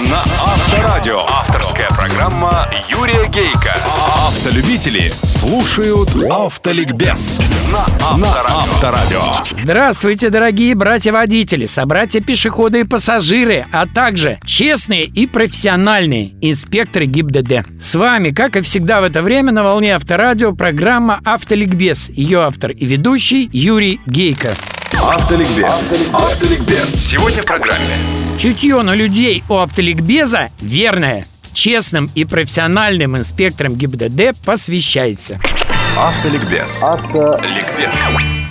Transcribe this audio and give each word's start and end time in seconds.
на 0.00 0.18
Авторадио. 0.20 1.24
Авторская 1.26 1.88
программа 1.88 2.68
Юрия 2.88 3.26
Гейка. 3.28 3.74
Автолюбители 4.28 5.12
слушают 5.24 6.10
Автоликбез 6.30 7.40
на 7.72 7.80
Авторадио. 8.06 9.20
Здравствуйте, 9.50 10.30
дорогие 10.30 10.76
братья-водители, 10.76 11.66
собратья-пешеходы 11.66 12.80
и 12.80 12.84
пассажиры, 12.84 13.66
а 13.72 13.86
также 13.86 14.38
честные 14.44 15.04
и 15.04 15.26
профессиональные 15.26 16.32
инспекторы 16.42 17.06
ГИБДД. 17.06 17.66
С 17.80 17.96
вами, 17.96 18.30
как 18.30 18.54
и 18.56 18.60
всегда 18.60 19.00
в 19.00 19.04
это 19.04 19.20
время, 19.20 19.50
на 19.50 19.64
волне 19.64 19.96
Авторадио 19.96 20.54
программа 20.54 21.20
«Автоликбез». 21.24 22.10
Ее 22.10 22.42
автор 22.42 22.70
и 22.70 22.86
ведущий 22.86 23.48
Юрий 23.52 24.00
Гейко. 24.06 24.56
Автоликбез. 24.92 25.96
Автоликбез. 26.12 26.94
Сегодня 26.94 27.42
в 27.42 27.44
программе. 27.44 27.84
Чутье 28.38 28.80
на 28.82 28.94
людей 28.94 29.44
у 29.48 29.56
автоликбеза 29.56 30.50
верное. 30.60 31.26
Честным 31.52 32.10
и 32.14 32.24
профессиональным 32.24 33.16
инспекторам 33.16 33.74
ГИБДД 33.74 34.36
посвящается. 34.44 35.40
Автоликбез. 35.96 36.82
Автоликбез. 36.82 37.92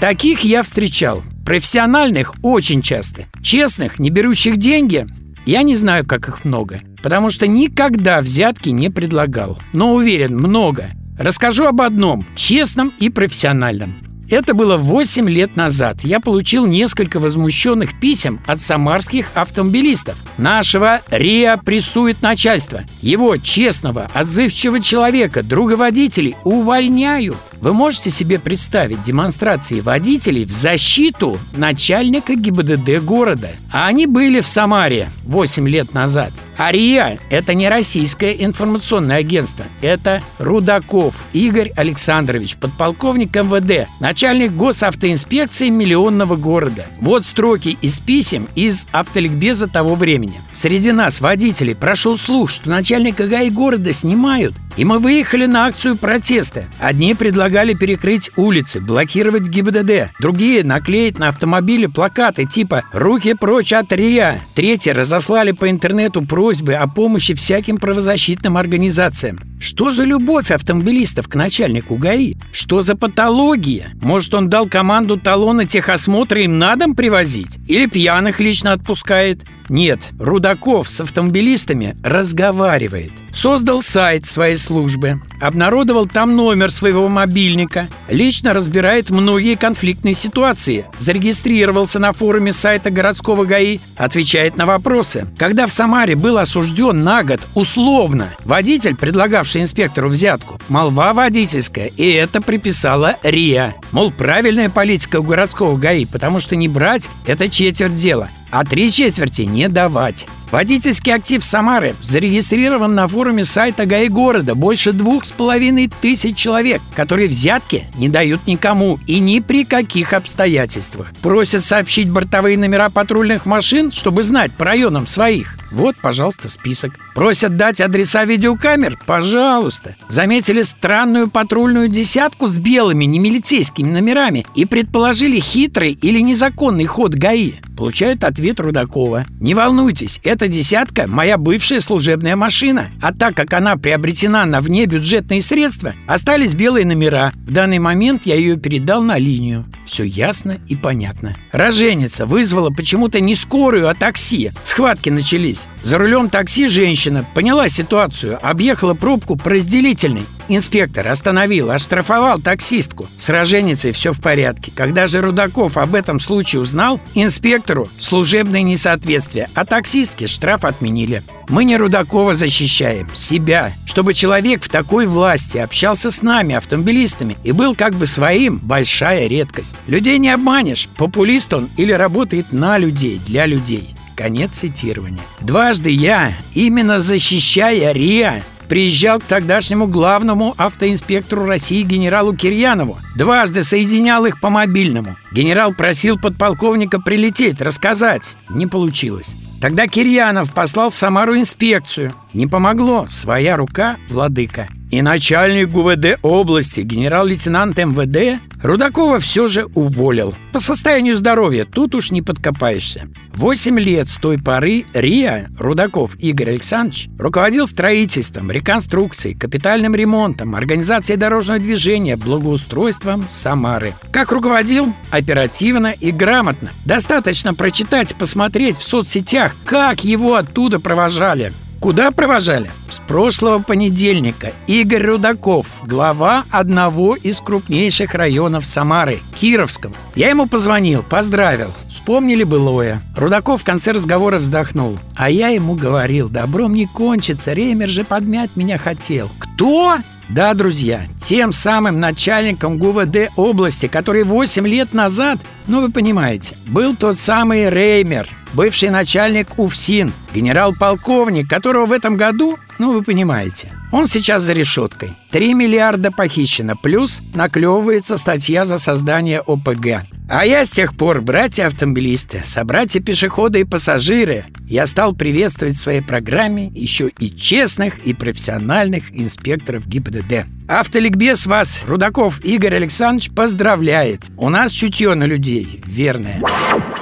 Таких 0.00 0.40
я 0.40 0.62
встречал. 0.62 1.22
Профессиональных 1.46 2.34
очень 2.42 2.82
часто. 2.82 3.26
Честных, 3.42 3.98
не 3.98 4.10
берущих 4.10 4.56
деньги, 4.56 5.06
я 5.46 5.62
не 5.62 5.76
знаю, 5.76 6.04
как 6.06 6.28
их 6.28 6.44
много. 6.44 6.80
Потому 7.02 7.30
что 7.30 7.46
никогда 7.46 8.20
взятки 8.20 8.70
не 8.70 8.90
предлагал. 8.90 9.58
Но 9.72 9.94
уверен, 9.94 10.36
много. 10.36 10.90
Расскажу 11.18 11.66
об 11.66 11.80
одном, 11.80 12.26
честном 12.34 12.92
и 12.98 13.08
профессиональном. 13.08 13.96
Это 14.30 14.54
было 14.54 14.76
8 14.76 15.28
лет 15.28 15.56
назад. 15.56 15.98
Я 16.02 16.18
получил 16.18 16.66
несколько 16.66 17.20
возмущенных 17.20 18.00
писем 18.00 18.40
от 18.46 18.60
самарских 18.60 19.28
автомобилистов. 19.34 20.16
Нашего 20.38 21.00
РИА 21.10 21.58
прессует 21.58 22.22
начальство. 22.22 22.84
Его 23.02 23.36
честного, 23.36 24.08
отзывчивого 24.14 24.80
человека, 24.80 25.42
друга 25.42 25.74
водителей, 25.74 26.36
увольняют. 26.44 27.36
Вы 27.60 27.72
можете 27.72 28.10
себе 28.10 28.38
представить 28.38 29.02
демонстрации 29.02 29.80
водителей 29.80 30.44
в 30.44 30.52
защиту 30.52 31.38
начальника 31.52 32.34
ГИБДД 32.34 33.02
города? 33.04 33.50
А 33.72 33.86
они 33.86 34.06
были 34.06 34.40
в 34.40 34.46
Самаре 34.46 35.08
8 35.24 35.68
лет 35.68 35.94
назад. 35.94 36.32
АРИА– 36.56 37.18
это 37.30 37.54
не 37.54 37.68
российское 37.68 38.32
информационное 38.44 39.16
агентство. 39.16 39.64
Это 39.82 40.22
Рудаков 40.38 41.24
Игорь 41.32 41.72
Александрович, 41.74 42.56
подполковник 42.56 43.34
МВД, 43.34 43.88
начальник 44.00 44.52
госавтоинспекции 44.52 45.68
миллионного 45.68 46.36
города. 46.36 46.86
Вот 47.00 47.24
строки 47.24 47.76
из 47.80 47.98
писем 47.98 48.46
из 48.54 48.86
автоликбеза 48.92 49.66
того 49.66 49.94
времени. 49.94 50.40
Среди 50.52 50.92
нас, 50.92 51.20
водителей, 51.20 51.74
прошел 51.74 52.16
слух, 52.16 52.50
что 52.50 52.68
начальника 52.68 53.26
ГАИ 53.26 53.50
города 53.50 53.92
снимают, 53.92 54.54
и 54.76 54.84
мы 54.84 54.98
выехали 54.98 55.46
на 55.46 55.66
акцию 55.66 55.96
протеста. 55.96 56.64
Одни 56.78 57.14
предлагали 57.14 57.74
перекрыть 57.74 58.30
улицы, 58.36 58.80
блокировать 58.80 59.48
ГИБДД. 59.48 60.10
Другие 60.20 60.64
наклеить 60.64 61.18
на 61.18 61.28
автомобиле 61.28 61.88
плакаты 61.88 62.44
типа 62.44 62.84
«Руки 62.92 63.34
прочь 63.34 63.72
от 63.72 63.92
РИА». 63.92 64.38
Третьи 64.54 64.90
разослали 64.90 65.52
по 65.52 65.70
интернету 65.70 66.24
просьбы 66.24 66.74
о 66.74 66.86
помощи 66.86 67.34
всяким 67.34 67.76
правозащитным 67.76 68.56
организациям. 68.56 69.38
Что 69.64 69.92
за 69.92 70.04
любовь 70.04 70.50
автомобилистов 70.50 71.26
к 71.26 71.36
начальнику 71.36 71.96
ГАИ? 71.96 72.34
Что 72.52 72.82
за 72.82 72.96
патология? 72.96 73.92
Может, 74.02 74.34
он 74.34 74.50
дал 74.50 74.68
команду 74.68 75.16
талона 75.16 75.64
техосмотра 75.64 76.42
им 76.42 76.58
на 76.58 76.76
дом 76.76 76.94
привозить? 76.94 77.58
Или 77.66 77.86
пьяных 77.86 78.40
лично 78.40 78.74
отпускает? 78.74 79.40
Нет, 79.70 80.00
Рудаков 80.18 80.90
с 80.90 81.00
автомобилистами 81.00 81.96
разговаривает. 82.02 83.12
Создал 83.32 83.82
сайт 83.82 84.26
своей 84.26 84.56
службы, 84.56 85.20
обнародовал 85.40 86.06
там 86.06 86.36
номер 86.36 86.70
своего 86.70 87.08
мобильника, 87.08 87.88
лично 88.08 88.52
разбирает 88.52 89.10
многие 89.10 89.56
конфликтные 89.56 90.14
ситуации, 90.14 90.84
зарегистрировался 90.98 91.98
на 91.98 92.12
форуме 92.12 92.52
сайта 92.52 92.90
городского 92.90 93.44
ГАИ, 93.44 93.80
отвечает 93.96 94.56
на 94.56 94.66
вопросы. 94.66 95.26
Когда 95.36 95.66
в 95.66 95.72
Самаре 95.72 96.14
был 96.14 96.38
осужден 96.38 97.02
на 97.02 97.24
год 97.24 97.40
условно 97.54 98.28
водитель, 98.44 98.94
предлагавший 98.94 99.53
инспектору 99.60 100.08
взятку, 100.08 100.58
молва 100.68 101.12
водительская, 101.12 101.86
и 101.86 102.10
это 102.10 102.40
приписала 102.40 103.16
РИА. 103.22 103.74
Мол, 103.92 104.10
правильная 104.10 104.70
политика 104.70 105.20
у 105.20 105.22
городского 105.22 105.76
ГАИ, 105.76 106.06
потому 106.06 106.40
что 106.40 106.56
не 106.56 106.68
брать– 106.68 107.08
это 107.26 107.48
четверть 107.48 107.96
дела, 107.96 108.28
а 108.50 108.64
три 108.64 108.90
четверти 108.90 109.42
не 109.42 109.68
давать. 109.68 110.26
Водительский 110.50 111.12
актив 111.12 111.44
Самары 111.44 111.96
зарегистрирован 112.00 112.94
на 112.94 113.08
форуме 113.08 113.44
сайта 113.44 113.86
ГАИ 113.86 114.08
города 114.08 114.54
больше 114.54 114.92
двух 114.92 115.26
с 115.26 115.32
половиной 115.32 115.90
тысяч 116.00 116.36
человек, 116.36 116.80
которые 116.94 117.28
взятки 117.28 117.88
не 117.96 118.08
дают 118.08 118.46
никому 118.46 119.00
и 119.08 119.18
ни 119.18 119.40
при 119.40 119.64
каких 119.64 120.12
обстоятельствах. 120.12 121.12
Просят 121.22 121.64
сообщить 121.64 122.08
бортовые 122.08 122.56
номера 122.56 122.88
патрульных 122.88 123.46
машин, 123.46 123.90
чтобы 123.90 124.22
знать 124.22 124.52
по 124.52 124.64
районам 124.64 125.08
своих. 125.08 125.56
Вот, 125.74 125.96
пожалуйста, 126.00 126.48
список. 126.48 126.92
Просят 127.16 127.56
дать 127.56 127.80
адреса 127.80 128.24
видеокамер? 128.24 128.96
Пожалуйста. 129.06 129.96
Заметили 130.08 130.62
странную 130.62 131.28
патрульную 131.28 131.88
десятку 131.88 132.46
с 132.46 132.58
белыми, 132.58 133.04
не 133.06 133.18
милицейскими 133.18 133.90
номерами 133.90 134.46
и 134.54 134.66
предположили 134.66 135.40
хитрый 135.40 135.98
или 136.00 136.20
незаконный 136.20 136.86
ход 136.86 137.14
ГАИ? 137.14 137.54
Получают 137.76 138.22
ответ 138.22 138.60
Рудакова. 138.60 139.24
Не 139.40 139.54
волнуйтесь, 139.54 140.20
эта 140.22 140.46
десятка– 140.46 141.06
моя 141.08 141.38
бывшая 141.38 141.80
служебная 141.80 142.36
машина. 142.36 142.90
А 143.02 143.12
так 143.12 143.34
как 143.34 143.52
она 143.52 143.76
приобретена 143.76 144.46
на 144.46 144.60
внебюджетные 144.60 145.42
средства, 145.42 145.92
остались 146.06 146.54
белые 146.54 146.86
номера. 146.86 147.32
В 147.34 147.52
данный 147.52 147.80
момент 147.80 148.26
я 148.26 148.36
ее 148.36 148.56
передал 148.58 149.02
на 149.02 149.18
линию. 149.18 149.64
Все 149.86 150.04
ясно 150.04 150.56
и 150.68 150.76
понятно. 150.76 151.32
Роженица 151.50 152.26
вызвала 152.26 152.70
почему-то 152.70 153.18
не 153.18 153.34
скорую, 153.34 153.88
а 153.88 153.94
такси. 153.94 154.52
Схватки 154.62 155.10
начались. 155.10 155.63
За 155.84 155.98
рулем 155.98 156.30
такси 156.30 156.66
женщина 156.68 157.26
поняла 157.34 157.68
ситуацию, 157.68 158.38
объехала 158.40 158.94
пробку 158.94 159.36
по 159.36 159.50
разделительной. 159.50 160.24
Инспектор 160.48 161.08
остановил, 161.08 161.70
оштрафовал 161.70 162.40
таксистку. 162.40 163.06
С 163.18 163.28
роженицей 163.28 163.92
все 163.92 164.12
в 164.12 164.20
порядке. 164.20 164.72
Когда 164.74 165.06
же 165.06 165.20
Рудаков 165.20 165.76
об 165.76 165.94
этом 165.94 166.20
случае 166.20 166.62
узнал, 166.62 167.00
инспектору 167.14 167.86
служебное 167.98 168.62
несоответствие, 168.62 169.48
а 169.54 169.64
таксистке 169.64 170.26
штраф 170.26 170.64
отменили. 170.64 171.22
Мы 171.48 171.64
не 171.64 171.76
Рудакова 171.76 172.34
защищаем, 172.34 173.08
себя. 173.14 173.72
Чтобы 173.86 174.14
человек 174.14 174.64
в 174.64 174.68
такой 174.68 175.06
власти 175.06 175.58
общался 175.58 176.10
с 176.10 176.22
нами, 176.22 176.54
автомобилистами, 176.54 177.36
и 177.42 177.52
был 177.52 177.74
как 177.74 177.94
бы 177.94 178.06
своим, 178.06 178.58
большая 178.58 179.26
редкость. 179.26 179.76
Людей 179.86 180.18
не 180.18 180.30
обманешь, 180.30 180.88
популист 180.96 181.52
он 181.52 181.68
или 181.76 181.92
работает 181.92 182.52
на 182.52 182.78
людей, 182.78 183.20
для 183.26 183.46
людей. 183.46 183.93
Конец 184.16 184.52
цитирования. 184.52 185.22
Дважды 185.40 185.90
я, 185.90 186.34
именно 186.54 187.00
защищая 187.00 187.92
РИА, 187.92 188.42
приезжал 188.68 189.20
к 189.20 189.24
тогдашнему 189.24 189.86
главному 189.86 190.54
автоинспектору 190.56 191.46
России 191.46 191.82
генералу 191.82 192.34
Кирьянову. 192.34 192.98
Дважды 193.16 193.62
соединял 193.62 194.24
их 194.26 194.40
по 194.40 194.50
мобильному. 194.50 195.16
Генерал 195.32 195.74
просил 195.74 196.18
подполковника 196.18 197.00
прилететь, 197.00 197.60
рассказать. 197.60 198.36
Не 198.48 198.66
получилось. 198.66 199.34
Тогда 199.60 199.86
Кирьянов 199.86 200.52
послал 200.52 200.90
в 200.90 200.94
Самару 200.94 201.38
инспекцию. 201.38 202.12
Не 202.34 202.46
помогло. 202.46 203.06
Своя 203.08 203.56
рука, 203.56 203.96
владыка. 204.10 204.66
И 204.90 205.00
начальник 205.02 205.70
ГУВД 205.70 206.18
области, 206.22 206.80
генерал-лейтенант 206.80 207.76
МВД, 207.78 208.40
Рудакова 208.64 209.18
все 209.18 209.46
же 209.46 209.68
уволил. 209.74 210.34
По 210.52 210.58
состоянию 210.58 211.18
здоровья 211.18 211.66
тут 211.66 211.94
уж 211.94 212.10
не 212.10 212.22
подкопаешься. 212.22 213.06
Восемь 213.34 213.78
лет 213.78 214.08
с 214.08 214.16
той 214.16 214.38
поры 214.38 214.86
РИА, 214.94 215.50
Рудаков 215.58 216.18
Игорь 216.18 216.52
Александрович, 216.52 217.10
руководил 217.18 217.66
строительством, 217.66 218.50
реконструкцией, 218.50 219.36
капитальным 219.36 219.94
ремонтом, 219.94 220.54
организацией 220.54 221.18
дорожного 221.18 221.60
движения, 221.60 222.16
благоустройством 222.16 223.26
Самары. 223.28 223.92
Как 224.10 224.32
руководил? 224.32 224.94
Оперативно 225.10 225.88
и 225.88 226.10
грамотно. 226.10 226.70
Достаточно 226.86 227.52
прочитать, 227.52 228.14
посмотреть 228.14 228.78
в 228.78 228.82
соцсетях, 228.82 229.54
как 229.66 230.04
его 230.04 230.36
оттуда 230.36 230.80
провожали. 230.80 231.52
Куда 231.84 232.10
провожали? 232.12 232.70
С 232.90 232.98
прошлого 232.98 233.58
понедельника 233.58 234.54
Игорь 234.66 235.04
Рудаков, 235.04 235.66
глава 235.82 236.44
одного 236.50 237.14
из 237.14 237.42
крупнейших 237.42 238.14
районов 238.14 238.64
Самары, 238.64 239.18
Кировского. 239.38 239.92
Я 240.14 240.30
ему 240.30 240.46
позвонил, 240.46 241.02
поздравил. 241.02 241.68
Вспомнили 242.04 242.44
былое. 242.44 243.00
Рудаков 243.16 243.62
в 243.62 243.64
конце 243.64 243.92
разговора 243.92 244.38
вздохнул. 244.38 244.98
А 245.16 245.30
я 245.30 245.48
ему 245.48 245.74
говорил, 245.74 246.28
добром 246.28 246.74
не 246.74 246.84
кончится, 246.84 247.54
Ремер 247.54 247.88
же 247.88 248.04
подмять 248.04 248.56
меня 248.56 248.76
хотел. 248.76 249.30
Кто? 249.38 249.96
Да, 250.28 250.52
друзья, 250.52 251.00
тем 251.18 251.50
самым 251.50 252.00
начальником 252.00 252.78
ГУВД 252.78 253.30
области, 253.36 253.86
который 253.86 254.24
8 254.24 254.68
лет 254.68 254.92
назад, 254.92 255.38
ну 255.66 255.80
вы 255.80 255.90
понимаете, 255.90 256.54
был 256.66 256.94
тот 256.94 257.18
самый 257.18 257.70
Реймер, 257.70 258.28
бывший 258.52 258.90
начальник 258.90 259.58
УФСИН, 259.58 260.12
генерал-полковник, 260.34 261.48
которого 261.48 261.86
в 261.86 261.92
этом 261.92 262.18
году, 262.18 262.58
ну 262.78 262.92
вы 262.92 263.02
понимаете, 263.02 263.72
он 263.92 264.08
сейчас 264.08 264.42
за 264.42 264.52
решеткой. 264.52 265.14
3 265.30 265.54
миллиарда 265.54 266.10
похищено, 266.10 266.74
плюс 266.82 267.22
наклевывается 267.34 268.18
статья 268.18 268.66
за 268.66 268.76
создание 268.76 269.40
ОПГ. 269.40 270.04
А 270.26 270.46
я 270.46 270.64
с 270.64 270.70
тех 270.70 270.96
пор, 270.96 271.20
братья-автомобилисты, 271.20 272.40
собратья-пешеходы 272.42 273.60
и 273.60 273.64
пассажиры, 273.64 274.46
я 274.66 274.86
стал 274.86 275.14
приветствовать 275.14 275.74
в 275.74 275.80
своей 275.80 276.00
программе 276.00 276.68
еще 276.74 277.10
и 277.18 277.28
честных 277.30 277.98
и 278.06 278.14
профессиональных 278.14 279.04
инспекторов 279.12 279.86
ГИБДД. 279.86 280.46
Автоликбез 280.66 281.44
вас, 281.44 281.82
Рудаков 281.86 282.42
Игорь 282.42 282.76
Александрович, 282.76 283.32
поздравляет. 283.32 284.22
У 284.38 284.48
нас 284.48 284.72
чутье 284.72 285.12
на 285.14 285.24
людей, 285.24 285.82
верное. 285.84 286.40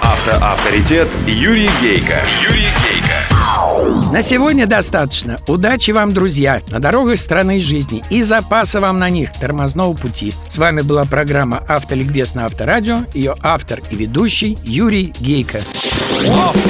Автоавторитет 0.00 1.08
Юрий 1.28 1.70
Гейко. 1.80 2.20
Юрий. 2.42 2.71
На 4.12 4.22
сегодня 4.22 4.66
достаточно. 4.66 5.38
Удачи 5.48 5.90
вам, 5.90 6.12
друзья, 6.12 6.60
на 6.68 6.80
дорогах 6.80 7.18
страны 7.18 7.60
жизни 7.60 8.04
и 8.10 8.22
запаса 8.22 8.80
вам 8.80 8.98
на 8.98 9.08
них 9.08 9.32
тормозного 9.32 9.94
пути. 9.94 10.34
С 10.48 10.58
вами 10.58 10.82
была 10.82 11.04
программа 11.04 11.64
«Автоликбез» 11.66 12.34
на 12.34 12.44
Авторадио. 12.44 13.04
Ее 13.14 13.34
автор 13.42 13.80
и 13.90 13.96
ведущий 13.96 14.58
Юрий 14.64 15.14
Гейко. 15.18 15.60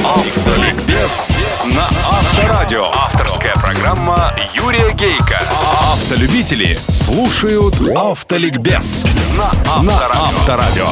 Автоликбез 0.04 1.28
на 1.74 1.84
Авторадио. 2.08 2.86
Авторская 2.94 3.54
программа 3.54 4.32
Юрия 4.54 4.92
Гейка. 4.94 5.38
Автолюбители 5.92 6.78
слушают 6.88 7.74
Автоликбез 7.94 9.04
на 9.36 9.50
Авторадио. 9.76 10.86